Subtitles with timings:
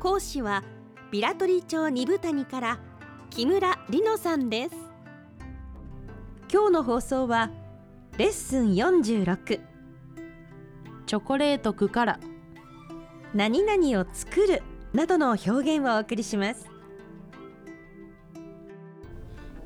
[0.00, 0.64] 講師は
[1.10, 2.78] ビラトリ町二部谷から
[3.28, 4.74] 木村里乃さんです。
[6.50, 7.50] 今日の放送は
[8.16, 9.60] レッスン46
[11.04, 12.20] チョコレート区から。
[13.34, 14.62] 何々を作る。
[14.94, 16.66] などの表現をお送りします。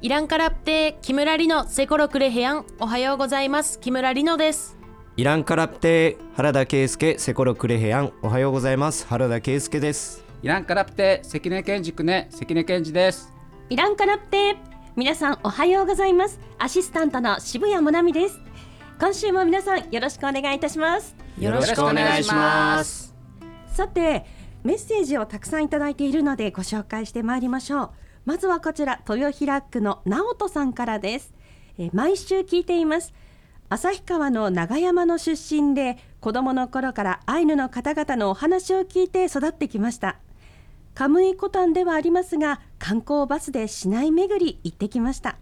[0.03, 2.67] イランカラプテ木村里乃セコロクレヘヤン。
[2.81, 3.79] おはようございます。
[3.79, 4.77] 木村里乃です。
[5.17, 8.13] イランカラプテ原田圭介セコロクレヘヤン。
[8.21, 9.07] おはようございます。
[9.07, 12.29] 原田圭介ですイランカラプテ関根健二くね。
[12.31, 13.33] 関根健二です。
[13.71, 14.59] イランカラプテ
[14.95, 16.39] 皆さんおはようございます。
[16.59, 18.39] アシスタントの渋谷もなみです。
[19.01, 21.17] 今週も皆さんよろしくお願いいたします。
[21.39, 23.15] よろしくお願いします。
[23.69, 24.27] さて
[24.63, 27.91] メッセージをたくさんいただいているのでご紹介してまいりましょう。
[28.27, 31.33] まずはこちら豊平区の直人さんからです、
[31.79, 33.15] えー毎週聞いています。
[33.71, 40.19] 旭川の長山の出身で子供の頃からアイヌの方々のお話を聞いて育ってきました
[40.95, 45.37] カムイコタンではありますが観光バスで市内巡り行ってきました。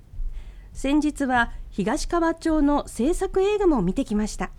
[0.73, 4.51] 先日は東川町の制作映画も見てきました。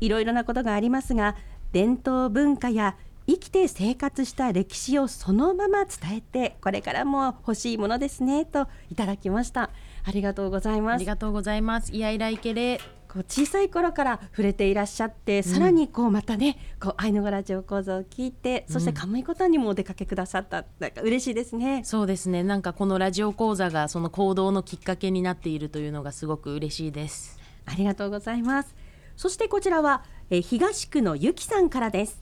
[0.00, 1.36] いろいろなことがありますが
[1.72, 9.70] 伝統文化や生きて生活した歴史をそのまま伝えてこれからも欲しいものですねといただきました。
[10.04, 10.94] ありがとうございます。
[10.94, 11.92] ありがとうございます。
[11.92, 12.80] いやいらいけれ。
[13.14, 21.82] こう小さい頃から触れていらっしゃって、さらにこうまたねこうアイヌ語ラジオ講座を聞いてそしてカムイコタンにもお出かけくださったなんか嬉しいですね。
[21.84, 22.42] そうですね。
[22.42, 27.38] なんかこのラジオ講座がその行動のきっかけになっているというのがすごく嬉しいです。
[27.66, 28.74] ありがとうございます。
[29.16, 32.20] そしてこちらは、えー東区のゆきさんからです、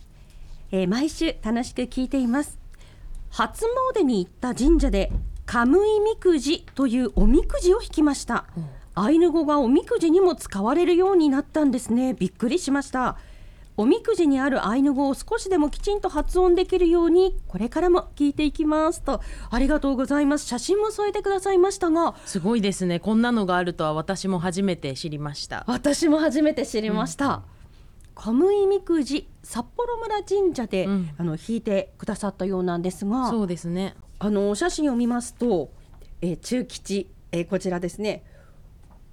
[0.73, 2.59] えー毎週楽しく聞いています。
[3.31, 3.65] 初
[3.95, 5.11] 詣に行った神社で
[5.47, 8.45] カムイみくじというおみくじを引きました。
[8.95, 12.15] アイヌ語がおみくじにも使われるようになったんですね。
[12.15, 13.17] びっくりしました。
[13.79, 19.23] おみくじにあるアイヌ語を少しでもきちんと発音できるようにこれからも聞いていきますと。
[19.51, 20.47] ありがとうございます。
[20.47, 22.15] 写真も添えてくださいましたが。
[22.27, 23.01] すごいですね。
[23.01, 25.65] こんなのがあるとは私も初めて知りました。
[25.67, 27.43] 私も初めて知りました、
[28.15, 31.11] カムイみくじ札幌村神社で、うん。
[31.17, 33.31] あの引いてくださったようなんですが。
[33.31, 33.95] そうですね。
[34.19, 35.71] あのお写真を見ますと、
[36.21, 38.23] えー中吉、えーこちらですね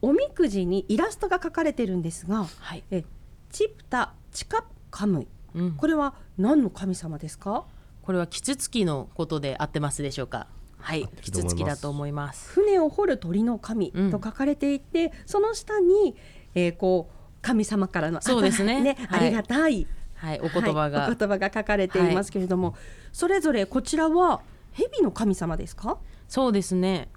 [0.02, 2.84] おみくじにイラストが描かれてるんですが、はい。
[2.92, 3.06] えー
[3.52, 5.28] チプタチカカムイ。
[5.56, 5.72] うん。
[5.72, 7.66] これは何の神様ですか？
[8.04, 10.46] これはキツツキのことで合ってますでしょうか？
[10.78, 11.02] はい。
[11.02, 12.48] るキツツキだと思います。
[12.50, 16.16] 船を掘る鳥の神と書かれていて、その下に、
[16.54, 18.98] えーこう神様からのそうです ね。
[19.10, 19.20] はい。
[19.22, 22.76] ありがたいはいお言葉が、はいお言葉が書かれていますけれども、
[23.12, 24.42] それぞれこちらは
[24.74, 25.98] 蛇の神様ですか？
[26.28, 27.10] そうですね。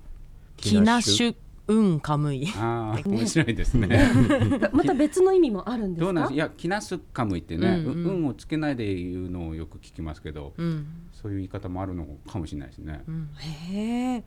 [0.57, 1.37] キナシュ
[1.73, 4.11] シュウンカムイああ面白いですね。
[4.73, 6.05] また別の意味もあるんですか？
[6.05, 6.35] どうなんです？
[6.35, 8.05] いやキナスカムイってね、ううん。
[8.05, 10.87] うん運をつけないで言うのをよく聞きますけど、うん。
[11.13, 13.03] そういう言い方もあるのかもしれないですね、
[13.39, 14.25] へえ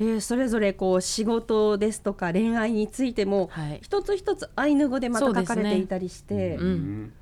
[0.00, 3.78] えーそれぞれこう仕事ですとか恋愛についても、はい。
[3.82, 6.64] 一つ一つアイヌ語でまた書かれていたりして、うん。
[6.64, 7.12] うん。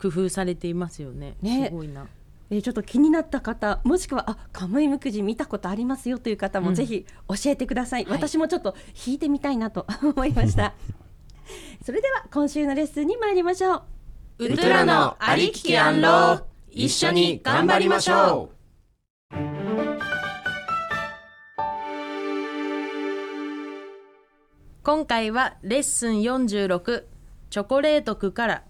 [0.00, 1.36] 工夫されていますよね。
[1.42, 1.66] ね。
[1.68, 2.06] すごいな
[2.50, 6.74] えーちょっと気になった方もしくはあカムイムクジ見たことありますよという方もうん。
[6.74, 8.12] ぜひ教えてください、はい。
[8.12, 8.72] 私もちょっと
[9.06, 10.74] 弾いてみたいなと 思いました。
[11.84, 13.84] それでは今週のレッスンに参りましょ
[14.38, 14.46] う。
[14.46, 16.42] ウトラのありききアンロー。
[16.72, 18.50] 一緒に頑張りましょ
[24.82, 27.04] 今回はレッスン46
[27.50, 28.62] チョコレート区から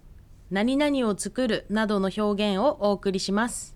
[0.51, 3.73] 何々を作るなどの表現をお送りします。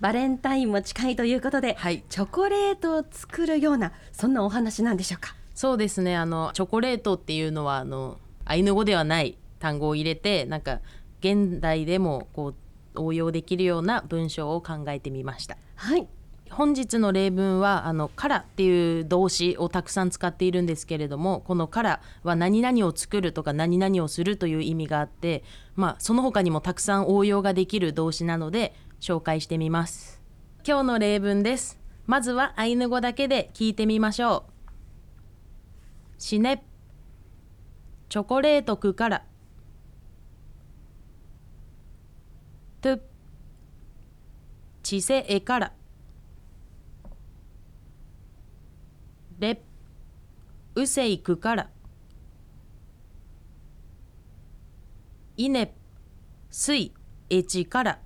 [0.00, 2.02] バレンタインも近いということで、はい。
[2.08, 5.36] チョコレートを作るようなそんなお話なんでしょうか？
[5.54, 6.16] そうですね。
[6.16, 10.80] あのチョコレートっていうのはあのアイヌ語ではない単語を入れてなんか
[11.20, 12.54] 現代でもこ
[12.96, 15.56] う応用できるような文章を考えてみました。
[15.76, 16.08] はい
[16.50, 25.44] 本日の例文は「あのから」っていう動詞をたくさん使っているんですけれどもこの「から」は何々を作るとか何々をするという意味があって、
[25.74, 30.22] まあ、その他にもたくさん応用ができる動詞なので紹介してみます。
[30.66, 31.78] 今日の例文です。
[32.06, 34.44] まずはアイヌ語だけで聞いてみましょ
[36.18, 36.20] う。
[36.20, 36.64] しね
[38.08, 39.24] チョコレートくから。
[42.80, 42.98] と
[44.82, 45.72] ちせえから。
[49.38, 49.62] れ
[50.74, 51.70] うせいくから
[55.36, 55.74] いね
[56.50, 56.92] すい
[57.28, 57.98] えちから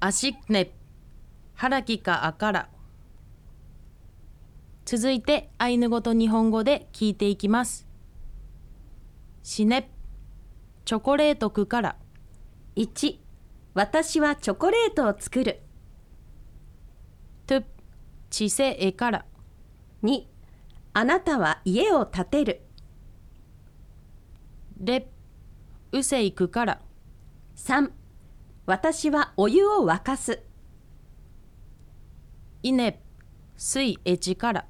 [0.00, 0.72] あしね
[1.54, 2.68] はらきかあから
[4.84, 7.86] 続いてアイヌ語と日本語で聞いていきます
[9.42, 9.90] しね
[10.84, 11.96] チョコレートくから
[12.76, 13.18] 1
[13.74, 15.60] 私はチョコレートを作る
[18.32, 19.26] ちせえから。
[20.02, 20.24] 2
[20.94, 22.62] あなたは家を建てる。
[24.80, 25.06] れ
[25.92, 26.80] うせいくから。
[27.56, 27.90] 3
[28.64, 30.42] 私はお湯を沸かす。
[32.62, 33.02] いね
[33.58, 34.66] すいえちから。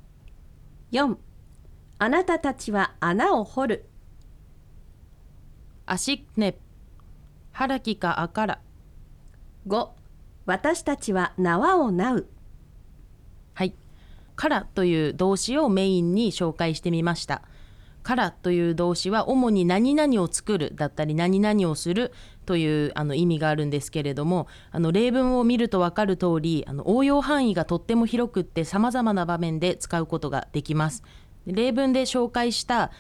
[0.91, 1.17] 4
[2.01, 3.89] あなたたちは穴を掘る。
[5.87, 6.59] あしね
[7.53, 8.61] はらきかあから。
[9.69, 9.89] 5
[10.47, 12.27] 私たちは縄をなう。
[14.43, 17.43] からという動詞をメインに紹介してみました。
[18.03, 22.13] からという動詞は主に何々を作るだったり何々をする
[22.45, 31.05] というあの意味があるんですけれどもあの例文を見ると分かる通りあの応用範囲がとっても広くってさまざまな場面で使うことができます。
[31.47, 32.91] 例文で紹介した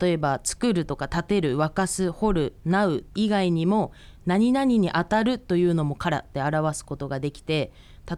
[0.00, 3.90] 例えば作るとか建てる沸かす掘るなう以外にも
[4.24, 7.72] 何々に当たるというのもからって表すことができて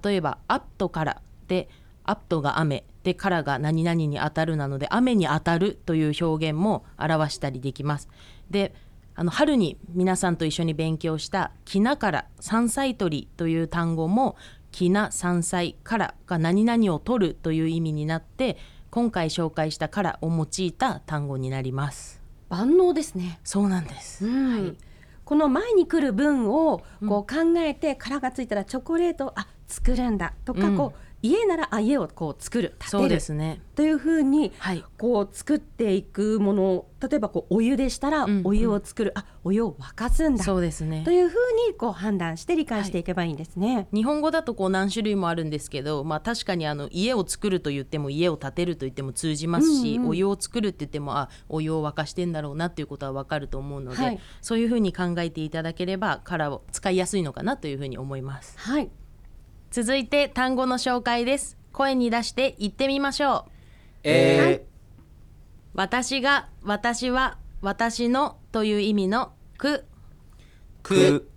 [0.05, 1.69] 例えばアットからで
[2.05, 8.09] アットが雨でからが何々に当たるなので雨に当たるという表現も表したりできます。
[8.51, 8.75] で
[9.17, 14.37] あの春に皆さんと一緒に勉強した「きなから山菜取り」という単語も
[14.73, 18.57] 「きな山菜から」が何々を取るという意味になって
[18.91, 22.21] 今回紹介した「から」を用いた単語になります。
[22.49, 24.27] 万能ですねそうなんです。
[24.27, 24.77] うん
[25.25, 33.63] この前に来る文をこう考えて殻がついたらチョコレートをあ作るんだとか、うんこう家ならあ家をこう作る建そうてるですね。
[33.75, 34.85] というふうにはい。
[34.99, 40.45] こう作っていくもの例えばこうお湯でしたらうんお湯を作る、あお湯を沸かすんだ。
[40.45, 41.03] そうですね。
[41.03, 41.13] と。
[41.13, 41.37] いうふう
[41.71, 43.89] にこう判断して理解していけばいいんですね。
[43.95, 54.21] 日本語だとこう何種類もあるんですけど、まあ、確かにあの家を作ると言っても家を建てると言っても通じますし、うんうんお湯を作るって言ってもあお湯を沸かしてんだろうなっていうことは分かると思うので、はい。
[54.43, 58.59] そういうふうに考えていただければ殻を使いやすいのかなというふうに思います。
[58.59, 58.91] はい
[59.75, 61.59] 続いて単語の紹介です。
[61.73, 63.51] 声に出して言ってみましょう。
[64.05, 64.65] え
[65.75, 69.85] 私が私は私のという意味のく。
[70.85, 71.29] く。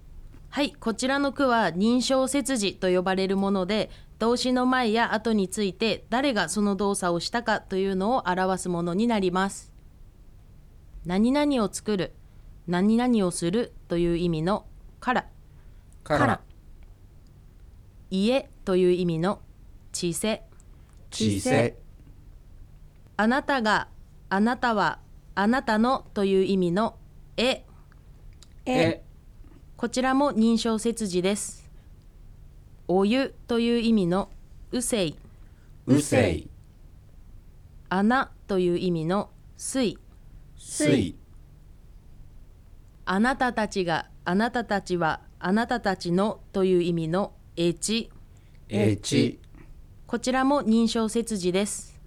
[0.50, 0.72] はい。
[0.74, 3.89] こちらの句は認証切字と呼ばれるもので
[4.19, 9.74] 動詞の前や後について誰がその動作をしたかというのを表すものになります。
[11.07, 12.13] 何々を作る
[12.68, 14.68] 何々をするという意味の
[15.00, 15.25] から。
[16.04, 16.42] ー、から
[18.09, 19.42] 家という意味の
[19.92, 20.44] ちせ。
[21.09, 21.77] ちせ。
[23.18, 23.88] あなたが
[24.30, 25.00] あなたは
[25.36, 26.95] あなたのという意味の
[27.38, 27.63] え。
[28.65, 29.04] え。
[29.75, 31.69] こちらも認証切字です。
[32.88, 34.30] お湯という意味の
[34.71, 35.15] うせい。
[35.86, 36.50] うせい。
[37.89, 39.98] 穴という意味の水
[40.57, 41.15] すい。
[43.06, 48.11] あなたたちがあなたたちはあなたたちのという意味のえち
[48.69, 49.40] えち
[50.06, 51.99] こちらも認証切字です。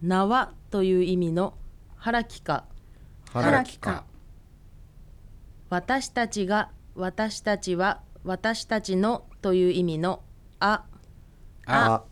[0.00, 1.54] 縄という意味の
[1.96, 2.64] はらきか。
[3.32, 4.04] はらきか。
[5.68, 10.22] 私たちが私たちは私たちのという意味の
[10.60, 10.84] あ。
[11.66, 12.04] あ。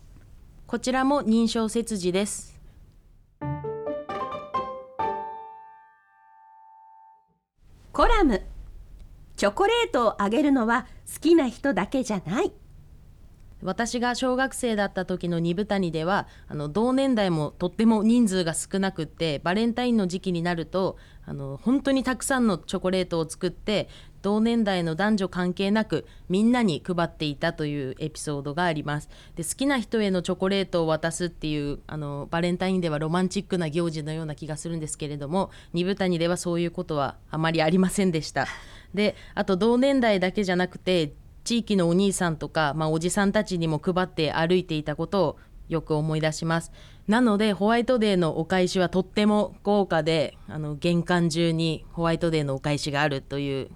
[0.65, 2.59] こちらも認証切字です。
[7.93, 8.41] コラム
[9.37, 12.51] チョコレートをあげるのは好きな人だけじゃない。
[13.61, 23.89] 私が小学生だった時の二部谷ではあの同年代もとっても人数が少なくってバレンタインの時期になるとあの本当にたくさんのチョコレートを作って
[24.21, 29.09] 同年代の男女関係なくみんなに配っていたというエピソードがあります。
[29.35, 38.47] で好きな人へのチョコレートを渡すっていうあのバレンタインではロマンチックな行事のような気がするんですけれども二部谷ではそういうことはあまりありませんでした。
[38.93, 41.13] であと同年代だけじゃなくて
[41.43, 45.37] 地域のお兄さんとか、まあ、おじさんたちにも配って歩いていたことを
[45.69, 46.71] よく思い出します。
[47.07, 53.69] なのでホワイトデーのお返しはとっても豪華であの玄関中にホワイトデーのお返しがあるという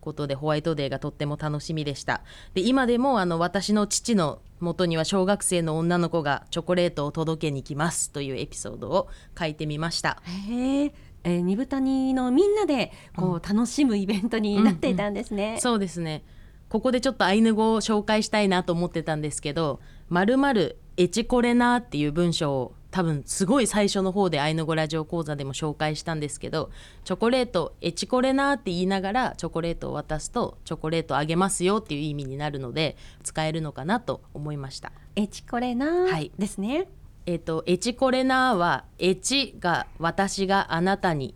[0.00, 2.22] ことでホワイトデーがとっても楽しみでした。
[2.54, 10.22] で今でもあの私の父の元には小学生の女の子がチョコレートを届けに来ますというエピソードを書いてみました。
[10.24, 10.92] へえ
[11.24, 15.58] えー、二部谷のみんなでこう楽しむイベントになっていたんですね。
[15.60, 16.22] そうですね
[16.68, 26.70] ここでちょっとアイヌ語を紹介したいなと思ってたんですけど「まるまるエチコレナー」っていう文章を多分すごい最初の方でアイヌ語ラジオ講座でも紹介したんですけど
[27.04, 34.92] チョコレートエチコレナーって言いながらチョコレートを渡すとチョコレートあげますよっていう意味になるので使えるのかなと思いました。
[35.16, 36.88] エチコレナーはいですね。
[37.26, 41.34] えっ、とエチコレナーはエチが私があなたに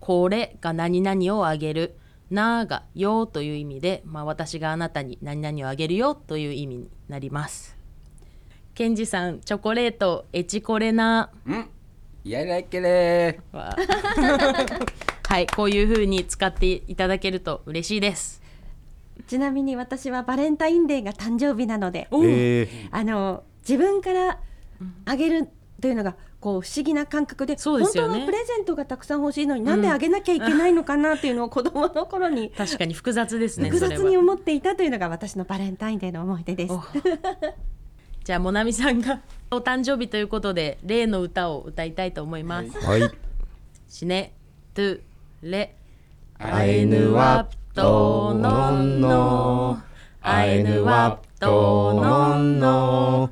[0.00, 1.96] これが何々をあげる。
[2.32, 7.76] なーがよという意味で、まあ、私があなたに何々をあげるよという意味になります。
[8.74, 11.30] ケンジさんチョコレートエチコレナ。
[11.46, 11.68] うん。
[12.24, 13.56] やらいけれー。
[13.56, 13.76] は
[15.28, 18.42] はいこういう風に使っていただけると嬉しいです。
[19.26, 22.88] ちなみに私はバレンタインデーが誕生日なので、おえー。
[22.90, 24.40] あの自分から
[25.04, 25.48] あげる
[25.80, 27.60] というのがこう不思議な感覚でね。
[27.62, 36.72] 本当はプレゼントがたくさん欲しいのに、なんであげなきゃいけないのかなっていうのを子供の頃に 確かに複雑ですね複雑に思っていたというのが私のバレンタインデーの思い出です。
[36.72, 36.82] お。
[38.24, 39.20] じゃあモナミさんが
[39.50, 42.70] お誕生日ということで例の歌を歌いたいと思います。
[42.86, 43.02] はい。
[43.88, 44.32] シネ
[44.74, 45.00] トゥ
[45.42, 45.76] レ
[46.38, 49.82] アイヌワットノンノ
[50.20, 53.30] アイヌワットノンノ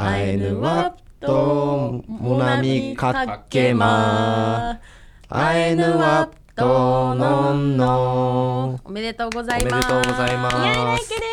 [0.00, 4.80] アイヌワットモナミかっけま
[5.28, 9.74] アイヌワットノンノおめでとうござおいます。
[9.74, 11.26] めでとうございまいやいらいすけで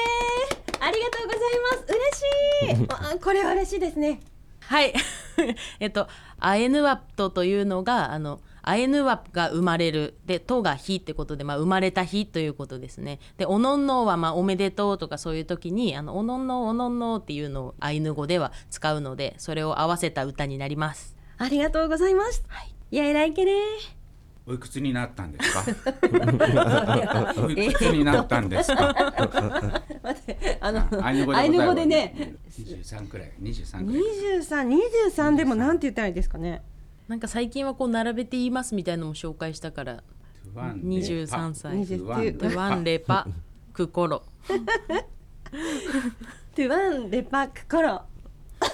[0.80, 1.94] ありがとうございます。
[2.66, 2.88] 嬉しい。
[3.14, 4.20] あこれは嬉しいですね。
[4.62, 4.96] はい。
[5.80, 6.08] えっと
[6.40, 10.18] アエヌワットというのがあのアエヌワが生まれる。
[10.26, 13.20] でとが日ってことで、まあ、生まれた日ということですね。
[13.38, 21.16] でおのんのはまあおめでとうとかそういう時にあのおのんのおのんのっていうのをアイヌ語では使うのでそれを合わせた歌になります。
[21.38, 22.44] ありがとうございます、
[22.92, 23.52] い、やいらいけで
[24.48, 25.66] おいくつになったんですか？
[27.44, 28.94] おいくつになったんですか？
[30.04, 33.32] 待ってあのアイヌ語でアイヌ語ございますでね23くらい。
[33.42, 34.02] 23くらい
[34.40, 36.62] 23、23でもなんて言ったらいいですかね。
[37.08, 40.04] なんか最近はこう並べて言いますみたいなのも紹介したから。
[40.56, 42.56] 23歳20で。
[42.56, 43.28] ワンレパ。
[43.76, 48.04] クコロトゥワンレパックコロ。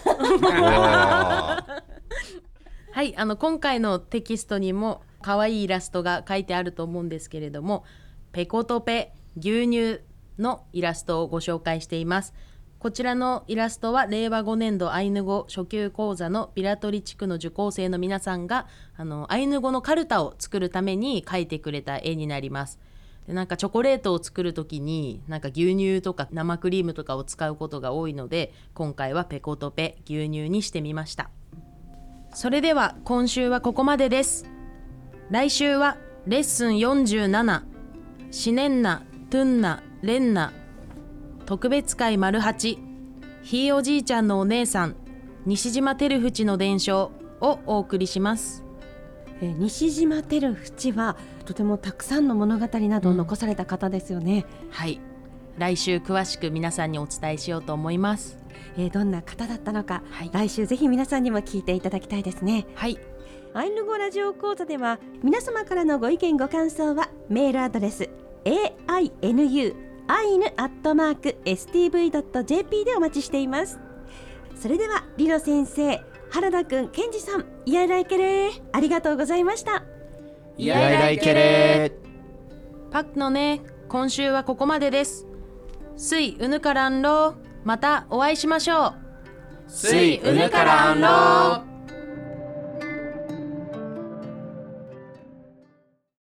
[2.92, 7.84] はいあの今回のテキストにも可愛いイラストが書いてあると思うんですけれども
[8.32, 10.02] ペコとペ牛乳
[10.38, 12.36] のイラストをご紹介しています
[12.82, 18.66] こちらのイラストは令和5年度アイヌ語初級講座のビラトリ地区の受講生の皆さんが
[18.98, 22.80] あのアイヌ語のカルタを作るために描いてくれた絵になります。
[23.28, 31.30] でなんかチョコレートを作る時になんか牛乳とか生クリームとかを使うことが多いので今回はペコとペ牛乳にしてみました。
[32.34, 34.50] それでは今週はここまでです。
[35.30, 37.62] 来週はレッスン47
[38.32, 40.52] シネンナ、トゥンナ、レンナ
[41.52, 42.80] 特別会丸八。
[43.44, 44.96] ひいおじいちゃんのお姉さん
[45.46, 48.64] 西島照淵の伝承をお送りします。
[49.42, 54.46] えー西島照淵はとてもたくさんの物語などを残された方ですよね。
[54.70, 55.02] はい。
[55.58, 58.38] 来週詳しく皆さんにお伝えしようと思います。
[58.78, 60.30] えーどんな方だったのか、はい。
[60.32, 62.66] 来週ぜひ皆さんにも聞いていただきたいですね。
[62.76, 62.98] はい。
[63.54, 68.10] アイヌ語ラジオ講座では皆様からのご意見ご感想はメールアドレス
[68.46, 73.80] ainu アイヌアットマーク stv.jp でお待ちしています。
[74.60, 78.62] それではリロ先生原田くんケンジさんイヤイライケレー。
[78.74, 79.86] ありがとうございました。
[80.58, 81.94] いやいらいけれ
[82.92, 85.28] パックのね今週はここまでです。
[85.96, 87.36] スイウヌカランロー。
[87.64, 88.94] またお会いしましょう。
[89.70, 91.71] スイウヌカランロー